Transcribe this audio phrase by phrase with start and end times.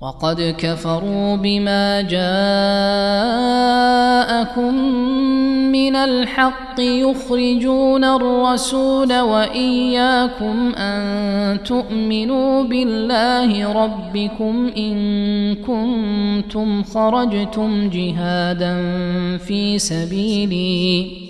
[0.00, 2.20] وقد كفروا بما جاءكم
[5.72, 18.76] من الحق يخرجون الرسول وإياكم أن تؤمنوا بالله ربكم إن كنتم خرجتم جهادا
[19.38, 21.29] في سبيلي.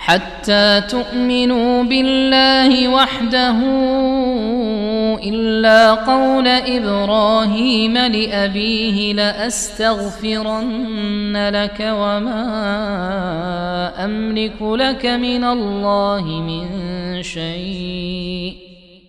[0.00, 3.56] حتى تؤمنوا بالله وحده
[5.24, 10.70] إلا قول إبراهيم لأبيه لأستغفرن
[11.54, 12.44] لك وما
[14.04, 16.68] أملك لك من الله من
[17.22, 18.54] شيء.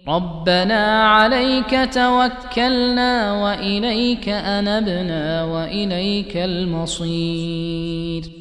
[0.08, 8.41] ربنا عليك توكلنا وإليك أنبنا وإليك المصير.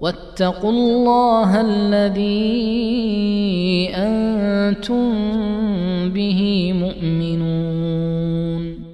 [0.00, 2.74] واتقوا الله الذي
[3.94, 5.12] أنتم
[6.10, 8.84] به مؤمنون.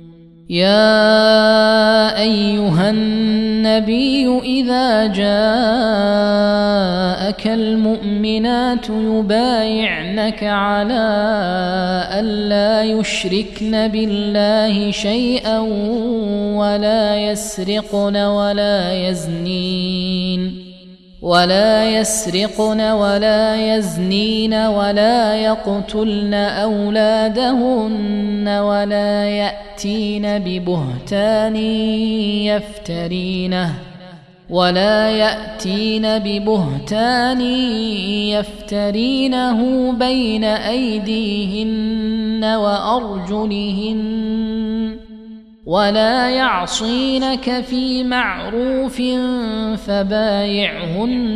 [0.50, 5.30] يا أيها النبي إذا جاءك
[7.46, 11.08] المؤمنات يبايعنك على
[12.12, 15.58] الا يشركن بالله شيئا
[16.58, 20.59] ولا يسرقن ولا يزنين.
[21.22, 31.56] ولا يسرقن ولا يزنين ولا يقتلن أولادهن ولا يأتين ببهتان
[32.46, 33.74] يفترينه
[34.50, 37.40] ولا يأتين ببهتان
[38.30, 44.00] يفترينه بين أيديهن وأرجلهن
[45.70, 49.02] ولا يعصينك في معروف
[49.86, 51.26] فبايعهن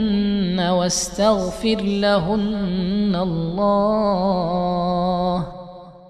[0.60, 3.86] واستغفر لهن الله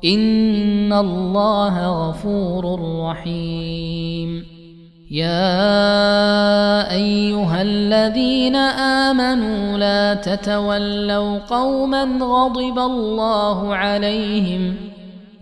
[0.04, 4.46] ان الله غفور رحيم
[5.10, 5.70] يا
[6.90, 8.56] ايها الذين
[9.06, 14.94] امنوا لا تتولوا قوما غضب الله عليهم